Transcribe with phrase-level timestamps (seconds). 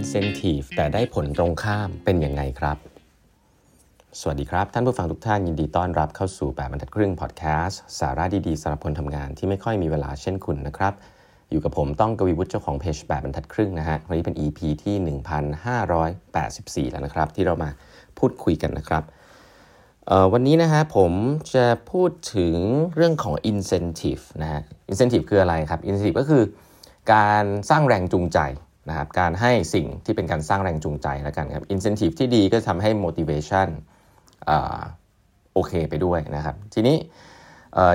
[0.00, 2.76] incentive แต่ได้ผลตรงข้ามเป็นยังไงครับ
[4.20, 10.94] สวัสดีครับ ท่านผู้ฟังทุกท่านยินดีต้อนรับเข้าสู่แบบบรรทัดครึ่งพอดแคสต์สาระดีๆสำหรับคนทำงานที่ไม่ค่อยมีเวลาเช่นคุณนะครับ
[11.50, 14.96] อยู่กับผมต้องกวีวุฒิเจ้าของเพจแบบบรรทัดครึ่งนะฮะวันนี้เป็น EP ที่
[16.88, 17.70] 1584 แล้วนะครับ ที่เรามา
[18.18, 19.02] พูดคุยกันนะครับ
[20.32, 21.12] วันนี้นะฮะผม
[21.54, 22.54] จะพูดถึง
[22.94, 24.60] เรื่องของ incentive นะฮะ
[24.90, 26.42] incentive คืออะไรครับ incentive ก็คือ
[27.12, 28.38] การสร้างแรงจูงใจ
[28.90, 33.68] นะครับการให้สิ่งที่เป็นการสร้างแรงจูงใจแล้วกันครับ incentive ที่ดีก็ทำให้ motivation
[35.54, 36.96] โอเคไปด้วยนะครับ ทีนี้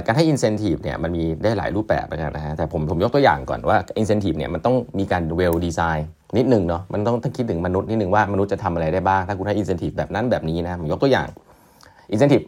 [0.05, 6.01] การให้ incentive เนี่ยมันมีได้หลายรูปแบบนะนะฮะแต่ผมผมยกตัวอย่างก่อนว่า incentive เนี่ยมันต้องมีการ well design
[6.37, 11.27] นิดหนึ่งเนาะมันต้องคิดถึงมนุษย์นิดหนึ่งว่ามนุษย์จะทำอะไรได้บ้าง ถ้าคุณให้ incentive แบบนั้นแบบนี้นะผมยกตัวอย่าง
[12.13, 12.45] incentive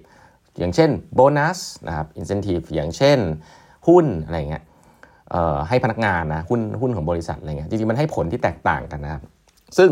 [0.60, 3.20] อย่างเช่นโบนัสนะครับ incentive อย่างเช่น
[3.88, 4.64] หุ้นอะไรเงี้ย
[5.70, 9.22] ให้พนักงานนะหุ้นหุ้นของบริษัทอะไรเงี้ยจริงๆมันให้ผลที่แตกต่างกันนะครับ
[9.78, 9.90] ซึ่ง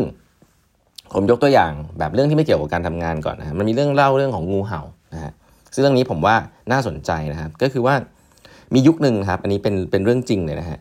[1.14, 4.80] ผมยกตัวอย่างแบบเรื่องที่ไม่เกี่ยวกับการทำงานก่อนนะมันมีเรื่องเล่าเรื่องของงูเห่า
[5.14, 5.32] นะฮะ
[5.74, 6.34] ซึ่งเรื่องนี้ผมว่า
[6.72, 7.94] น่าสนใจนะครับ ก็คือว่า
[8.74, 10.78] มียุคหนึ่งครับ อันนี้เป็นเป็นเรื่องจริงเลยนะฮะ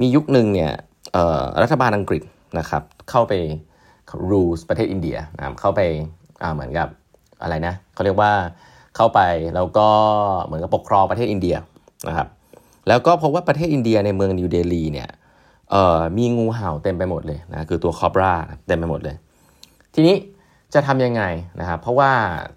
[0.00, 0.70] มียุคหนึ่งเนี่ย
[1.62, 2.22] รัฐบาลอังกฤษ
[2.58, 3.32] นะครับ เข้าไป
[4.30, 5.80] rule ประเทศอินเดียนะครับเข้าไป
[6.54, 6.88] เหมือนกับ
[7.42, 8.32] อะไรนะเขาเรียกว่า
[8.96, 9.20] เข้าไป
[9.54, 9.88] แล้วก็
[10.44, 11.56] เหมือนกับปกครองประเทศอินเดีย
[12.08, 12.28] นะครับ
[12.88, 15.08] แล้วก็พบว่าประเทศอินเดียในเมืองนิวเดลีเนี่ย
[16.18, 18.34] มีงูเห่าเต็มไปหมดเลยนะคือตัวคอบรา
[18.66, 19.16] เต็มไปหมดเลย
[19.94, 20.16] ทีนี้
[20.74, 21.22] จะทำยังไง
[21.60, 22.10] นะครับเพราะว่า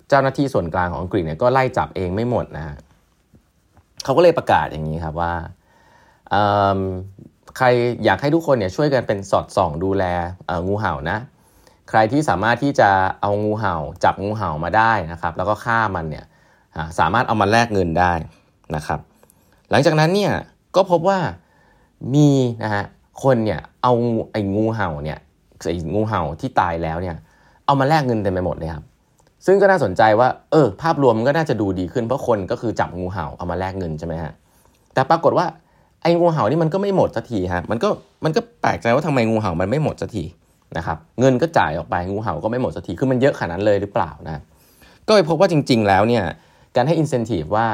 [0.09, 2.75] เจ้าหน้าที่ส่วนกลางของอังกฤษเนี่ยก็ไล่จับเองไม่หมดนะ
[4.03, 5.33] เขาก็เลยประกาศอย่างนี้ครับว่า
[7.57, 7.67] ใคร
[8.05, 10.03] อยากให้ทุกคนเนี่ยช่วยกันเป็นสอดส่องดูแล
[10.67, 11.17] งูเห่านะ
[11.89, 12.89] ใครที่สามารถที่จะ
[13.21, 16.25] เอางูเห่า จับงูเห่ามาได้นะครับ แล้วก็ฆ่ามันเนี่ย
[16.99, 18.13] สามารถเอามาแลกเงินได้
[18.75, 18.99] นะครับ
[19.70, 20.32] หลังจากนั้นเนี่ย
[20.77, 21.19] ก็พบว่า
[22.14, 22.28] มี
[22.64, 22.84] นะฮะ
[23.22, 23.92] คนเนี่ยเอา
[24.32, 25.19] ไอ้งูเห่าเนี่ย
[25.69, 27.16] ไอ้งูเห่าที่ตายแล้วเนี่ย
[27.66, 28.84] เอามาแลกเงินเต็มไปหมดเลยครับ
[29.47, 34.32] ซึ่งก็น่าสนใจว่าเออภาพรวมมันก็น่าจะดูดีขึ้นเพราะคนก็คือจับงูเห่าเอามาแลกเงินใช่ไหมฮะ
[34.94, 35.47] แต่ปรากฏว่า
[36.03, 37.88] ไอ้งูเห่านี่มันก็ไม่หมดสักทีฮะมันก็
[38.25, 40.25] มันก็แปลกใจว่าทำไมงูเห่ามันไม่หมดสักที
[40.76, 44.42] นะครับเงินก็จ่ายออกไปงูเห่าก็ไม่หมดสักทีคือมันเยอะขนาดนั้นเลยหรือเปล่านะ
[45.06, 46.25] ก็ไปพบว่าจริง ๆ แล้วเนี่ย
[46.76, 47.66] การให้อินเซนティブว่า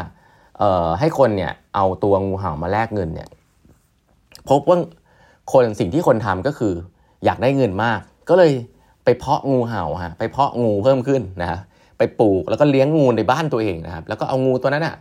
[1.01, 3.29] ให้คนเนี่ยเอาตัวงูเห่ามาแลกเงินเนี่ย
[4.49, 4.79] พบว่า
[5.53, 6.75] คนสิ่งที่คนทำก็คือ
[7.25, 8.53] อยากได้เงินมาก ก็เลย
[9.05, 11.61] ไปเพาะงูเห่าฮะไปเพาะงูเพิ่มขึ้นนะ
[11.99, 14.97] ไปปลูกแล้วก็เลี้ยงงูในบ้านตัวเองนะครับแล้วก็เอางูตัวนั้นอ่ะ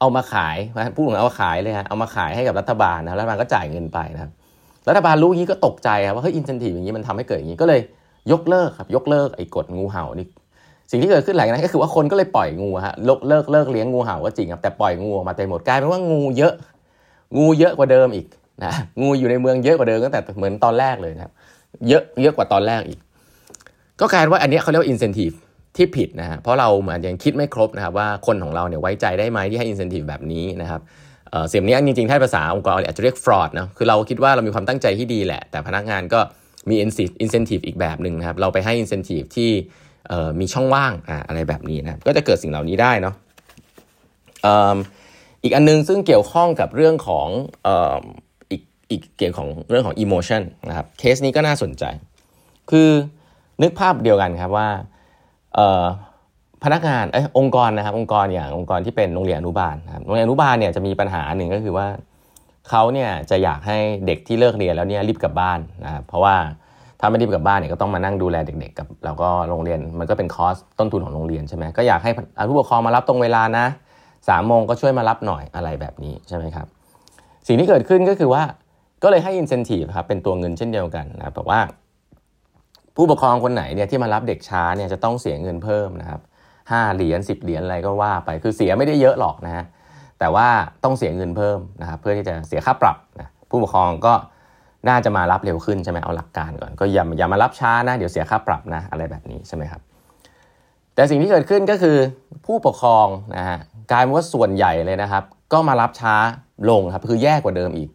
[0.00, 0.56] เอามาขาย
[0.94, 4.30] พูดถึงเอาขายเลยฮะเอามาขายให้กับรัฐบาลนะรัฐบาลก็จ่ายเงินไปนะครับ
[4.88, 7.80] รัฐบาลรู้อย่างนี้ก็ตกใจครับว่าเฮ้ยอินเซนティブอย่างนี้มันทำให้เกิดอย่างนี้ก็เลย
[8.32, 10.26] ยกเลิกครับยกเลิกไอ้กฎงูเห่านี่
[10.90, 16.54] สิ่งที่เกิดขึ้นหลังจากนั้นก็คือว่าคนก็เลยปล่อยงูฮะลกเลิกเลิกเลี้ยงงูเห่าก็จริงครับแต่ปล่อยงูออกมาเต็มหมดกลายเป็นว่างูเยอะ
[17.38, 18.26] งูเยอะกว่าเดิมอีก
[18.64, 21.32] นะงูอยู่ในเมืองเยอะกว่าเดิมตั้งแต่เหมือนตอนแรกเลยนะครับ
[21.88, 22.98] เยอะเยอะกว่าตอนแรกอีก
[24.00, 25.32] ก็กลายว่าอันนี้เขาเรียกว่าอินเซนティブ
[25.76, 30.80] ที่ผิดนะฮะเพราะเราเหมือนยังคิดไม่ครบนะครับว่าคนของเราเนี่ยไว้ใจได้ไหมที่ให้อินเซนティブแบบนี้นะครับ
[31.48, 36.20] เสียงนี้จริงๆถ้าภาษาองค์กรอาจจะเรียก fraud นะคือเราคิดว่าเรามีความตั้งใจที่ดีแหละ แต่พนักงานก็
[36.70, 36.76] มี
[37.24, 39.50] incentive อีกแบบหนึ่งนะครับ เราไปให้ incentive ที่
[40.39, 43.15] มีช่องว่างออะไรแบบนี้นะก็จะเกิดสิ่งเหล่านี้ได้เนาะ
[45.43, 47.27] อีกอันนึงซึ่งเกี่ยวข้องกับเรื่องของ
[48.51, 51.83] อีกอีกเกี่ยวของเรื่องของ emotion นะครับเคสนี้ก็น่าสนใจ
[52.71, 52.89] คือ
[53.61, 54.69] นึกภาพเดียวกันครับว่า
[56.63, 61.87] พนักงานอ้องค์กรนะครับองค์กรอย่างองค์กรที่เป็นโรงเรียนอนุบาลนะครับโรงเรียนอนุบาลเนี่ยจะมีปัญหาหนึ่งก็คือว่า
[62.69, 66.35] เขาเนี่ยจะอยากให้เด็กที่เลิกเรียนแล้วเนี่ยรีบกลับบ้านนะครับเพราะว่า
[67.00, 72.10] ถ้าไม่รีบกลับบ้านเนี่ยก็ต้องมานั่งดูแลเด็กๆกับแล้วก็โรงเรียนมันก็เป็นคอสต้นทุนของโรงเรียนใช่ไหมก็อยากให้
[72.48, 73.66] ผู้ปกครองมารับตรงเวลานะ
[74.28, 76.66] สามโมงก็ช่วยมารับหน่อยอะไรแบบนี้ใช่ไหมครับ
[77.46, 78.42] สิ่งที่เกิดขึ้นก็คือว่า
[79.02, 81.60] ก็เลยให้อินเซนティブครับเป็นตัวเงินเช่นเดียวกันนะบอกว่า
[82.96, 86.20] ผู้ปกครองคนไหนเนี่ยที่มารับเด็กช้าเนี่ยจะต้องเสียเงินเพิ่มนะครับ
[86.58, 89.64] 5เหรียญ10 เหรียญอะไรก็ว่าไปคือเสียไม่ได้เยอะหรอกนะฮะ
[90.18, 90.48] แต่ว่า
[90.84, 94.14] ต้องเสียเงินเพิ่มนะครับเพื่อที่จะเสียค่าปรับนะผู้ปกครองก็
[94.88, 99.80] น่าจะมารับเร็วขึ้นใช่ไหมเอาหลักการก่อน ก็อย่าอย่ามารับช้านะเดี๋ยวเสียค่าปรับนะอะไรแบบนี้ใช่ไหมครับ
[100.94, 101.96] แต่สิ่งที่เกิดขึ้นก็คือ
[102.46, 103.06] ผู้ปกครอง
[103.36, 103.58] นะฮะ
[103.90, 106.14] กลายเป็นว่าส่วนใหญ่เลยนะครับ ก็มารับช้า
[106.70, 107.88] ลงครับคือแย่กว่าเดิมอีก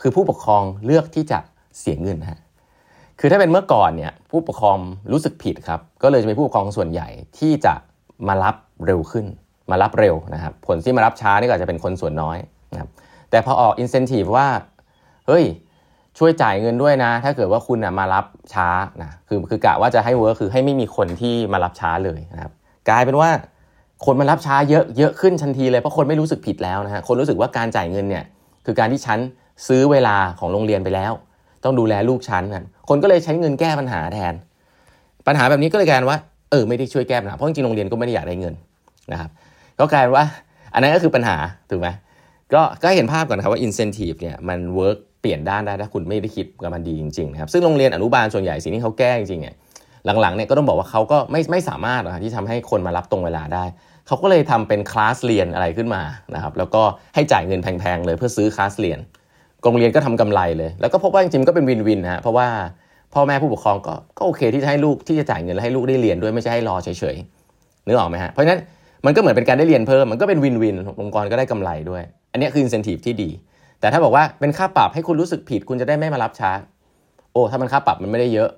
[0.00, 1.38] คือผู้ปกครองเลือกที่จะ
[1.78, 2.40] เสียเงินฮะ
[3.20, 4.78] คือถ้าเป็นเมื่อก่อนเนี่ยผู้ปกครอง
[5.12, 7.08] รู้สึกผิดครับก็เลยจะเป็นผู้ปกครองส่วนใหญ่
[7.38, 7.74] ที่จะ
[8.28, 8.56] มารับ
[8.86, 9.26] เร็วขึ้น
[9.70, 12.38] มารับเร็วนะครับ ผลที่มารับช้านี่ก็จะเป็นคนส่วนน้อย
[12.72, 12.88] นะครับ
[13.30, 14.48] แต่พอออกอินเซนティブว่า
[15.26, 15.44] เฮ้ย
[16.19, 18.67] ช่วยจ่ายเงินด้วยนะ ถ้าเกิดว่าคุณนะมารับช้า
[19.01, 22.51] นะคือคือกะว่าจะให้เวิร์คคือให้ไม่มีคนที่มารับช้าเลยนะครับ
[22.89, 23.29] กลายเป็นว่า
[24.05, 28.23] คนมารับช้าเยอะเยอะขึ้นทันทีเลยเพราะคนไม่รู้สึกผิดแล้วนะฮะคนรู้สึกว่าการจ่ายเงินเนี่ย
[28.65, 29.19] คือการที่ฉัน
[29.67, 31.13] ซื้อเวลาของโรงเรียนไปแล้ว
[31.63, 34.33] ต้องดูแลลูกฉันนะคนก็เลยใช้เงินแก้ปัญหาแทน
[35.27, 36.19] ปัญหาแบบนี้ก็เลยกลายว่า
[36.51, 38.53] เออไม่ได้ช่วยแก้ปัญหาเพราะจริงโรงเรียนก็ไม่ได้อยากได้เงิน
[39.11, 39.29] นะครับ
[39.79, 40.25] ก็กลายว่า
[40.73, 41.37] อันนั้นก็คือปัญหา
[41.69, 41.87] ถูกไหม
[42.53, 49.54] ก็ก็เห็นภาพก่อนครับว่า incentive เนี่ยมัน work เปลี่ยนด้านได้ถ้าคุณไม่ได้คิดกับมันดีจริงๆนะครับซึ่งโรงเรียนอนุบาลส่วนใหญ่สิ่งที่เขาแก้จริงๆเนี่ย
[50.20, 53.64] หลังๆเนี่ยก็ต้องบอกว่าเขาก็ไม่ไม่สามารถที่ทำให้คนมารับตรงเวลาได้
[54.06, 56.02] เขาก็เลยทำเป็นคลาสเรียนอะไรขึ้นมา
[56.34, 56.82] นะครับแล้วก็
[57.14, 58.98] ให้จ่ายเงินแพงๆเลยเพื่อซื้อคลาสเรียน
[59.62, 62.48] โรงเรียนก็ทำกำไรเลย แล้วก็พบว่าจริงๆก็เป็นวินวินนะเพราะว่า
[63.14, 68.60] พ่อแม่ผู้ปกครองก็ก็โอเคที่จะให้ลูกที่จะจ่ายเงินและให้ลูกได้เรียนด้วยไม่ใช่ให้รอเฉยๆนึกออกไหมฮะเพราะฉะนั้น
[69.06, 72.02] มันก็เหมือนเป็นการได้เรียนเพิ่มมันก็เป็นวินวินองค์กรก็ได้กำไรด้วย
[72.32, 73.30] อันนี้คืออินเซนティブที่ดี
[73.83, 76.51] แต่ถ้าบอกว่าเป็นค่าปรับให้คุณรู้สึกผิดคุณจะได้ไม่มารับช้า
[77.31, 78.49] โอ้ถ้ามันค่าปรับมันไม่ได้เยอะ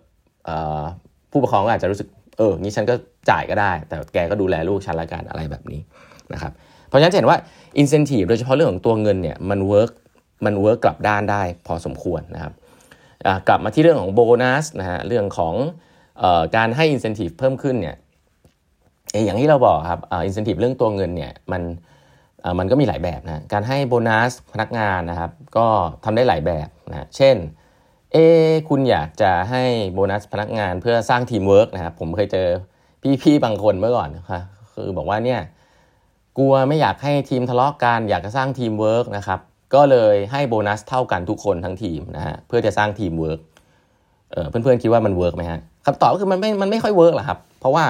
[0.47, 0.49] อ
[0.81, 0.83] อ
[1.31, 2.07] ผู้ปกครองก็อาจจะรู้สึก
[2.37, 2.95] เอองี้ฉันก็
[3.29, 5.79] จ่ายก็ได้ แต่แกก็ดูแลลูกฉันละกันอะไรแบบนี้
[6.33, 6.51] นะครับ
[6.87, 7.37] เพราะฉะนั้นเห็นว่า
[7.81, 9.91] incentive โดยเฉพาะเรื่องของตัวเงินเนี่ยมัน work
[10.45, 12.53] มัน work กลับด้านได้พอสมควรนะครับ
[13.47, 15.53] กลับมาที่เรื่องของโบนัสนะฮะเรื่องของ
[16.23, 16.25] อ
[16.55, 17.95] การให้ incentive เพิ่มขึ้นเนี่ย
[19.25, 21.61] อย่างที่เราบอกครับ incentive เรื่องตัวเงินเนี่ยมัน
[22.59, 25.67] มันก็มีหลายแบบนะการให้โบนัสพนักงานนะครับ ก็
[26.03, 27.35] ทำได้หลายแบบนะเช่น
[28.13, 28.17] เอ
[28.69, 29.63] คุณอยากจะให้
[29.93, 32.47] โบนัสพนักงานเพื่อสร้างทีมเวิร์กนะครับผมเคยเจอ
[33.23, 34.41] พี่ๆบางคนเมื่อก่อนนะคะ
[34.73, 35.41] คือบอกว่าเนี่ย
[36.37, 39.39] กลัวไม่อยากให้ทีมทะเลาะกันอยากจะสร้างทีมเวิร์กนะครับ
[39.75, 43.39] ก็เลยให้โบนัสเท่ากันทุกคนทั้งทีมนะฮะเพื่อจะสร้างทีมเวิร์ก
[44.49, 47.85] เพื่อนๆคิดว่ามัน work ไหมฮะคำตอบก็คือมันไม่มันไม่ค่อย work หรอกครับ เพราะว่า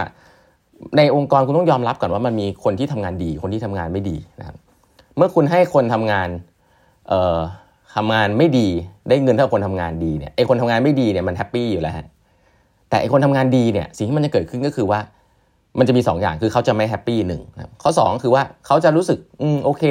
[0.98, 4.56] ในองค์กรคุณต้องยอมรับก่อนว่ามันมีคนที่ทำงานดี คนที่ทำงานไม่ดีนะครับ
[5.18, 6.30] เมื่อคุณให้คนทำงาน
[7.10, 7.39] เอ่อ
[7.95, 8.68] ทำงานไม่ดี
[9.10, 12.06] ได้เงินเท่าคนทำงานดีเนี่ยไอคนทำงานไม่ดีเนี่ยมัน happy อยู่แล้วฮะ
[12.89, 15.00] แต่ไอคนทำงานดีเนี่ยสิ่งที่มันจะเกิดขึ้นก็คือว่า
[15.80, 17.42] มันจะมี2ออย่างคือเขาจะไม่ happy หนึ่ง
[17.83, 19.83] ข้อ2คือว่าเขาจะรู้สึกอืมโอเค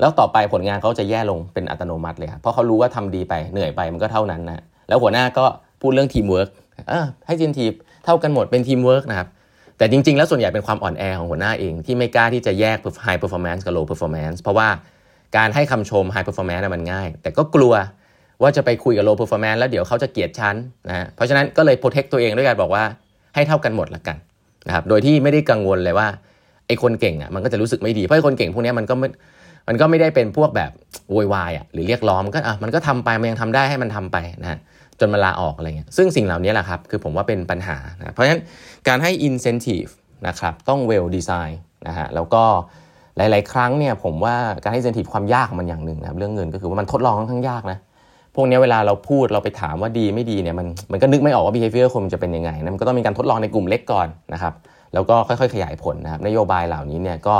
[0.00, 5.44] แล้วต่อไปผลงานเขาจะแย่ลงเป็นอัตโนมัติเลยครับเพราะเขารู้ว่าทำดีไปเหนื่อยไปมันก็เท่านั้นนะแล้วหัวหน้าก็
[5.80, 6.48] พูดเรื่องทีมเวิร์ก
[7.26, 7.72] ให้ทีมทีม
[8.04, 9.28] เท่ากันหมดเป็นทีมเวิร์กนะครับ
[9.78, 14.68] แต่จริง ๆ แล้วส่วนใหญ่เป็นความอ่อนแอของหัวหน้าเองที่ไม่กล้าที่จะแยก high performance กับ low performance เพราะว่า
[15.36, 17.74] การให้คำชม high performance มันง่าย แต่ก็กลัว
[18.42, 20.54] ว่าจะไปคุยกับ low performance แล้วเดี๋ยวเขาจะเกลียดฉัน
[20.88, 22.84] นะเพราะฉะนั้นก็เลย protect ตัวเองด้วยการบอกว่า
[23.34, 24.16] ให้เท่ากันหมดละกัน
[24.66, 26.08] นะครับโดยที่ไม่ได้กังวลเลยว่า
[26.66, 29.08] ไอ้คนเก่งอะมันก็จะรู้สึกไม่ดีเพราะไอ้คนเก่งพวกนี้มันก็ไม่
[29.68, 30.70] มันก็ไม่ได้เป็นพวกแบบ
[31.10, 34.58] โวยวายอะหรือเรียกร้องก็อะมันก็ทำไปมันยังทำได้ให้มันทำไปนะ
[35.00, 38.42] จนมาลาออกอะไรเงี้ยซึ่งสิ่งเหล่านี้แหละครับ คือผมว่าเป็นปัญหานะเพราะฉะนั้น
[38.88, 39.90] การให้ incentive
[40.28, 41.54] นะครับต้อง well design
[41.86, 42.42] นะฮะแล้วก็
[43.16, 47.78] หลาย ๆ ครั้งเนี่ยผมว่าการให้ incentive ความยากของมันอย่างหนึ่งนะครับเรื่องเงินก็คือว่ามันทดลองค่อนข้างยากนะ
[48.34, 54.54] พวกนี้เวลาเราพูดเราไปถามว่าดีไม่ดีเนี่ยมันมันก็นึกไม่ออกว่า behavior คนจะเป็นยังไงนะมันก็ต้องมีการทดลองในกลุ่มเล็กก่อนนะครับ
[54.94, 57.36] แล้วก็ค่อย ๆ ขยายผลนะครับนโยบายเหล่านี้เนี่ยก็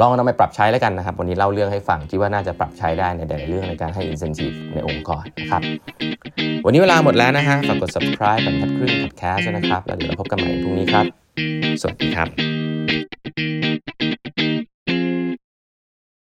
[0.00, 5.62] ลองนำไปปรับใช้แล้วกันนะครับ วันนี้เล่าเรื่องให้ฟังคิดว่าน่าจะปรับใช้ได้ในแต่ละเรื่องในการให้ incentive ในองค์กรนะครับ
[6.64, 11.06] วันนี้เวลาหมดแล้วนะฮะฝากกด subscribe บรรทัดครึ่ง podcast นะครับ แล้วเดี๋ยวเราพบกันใหม่พรุ่งนี้ครับ
[11.80, 13.95] สวัสดีครับ